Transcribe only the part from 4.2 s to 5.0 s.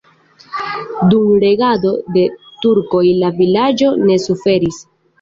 suferis.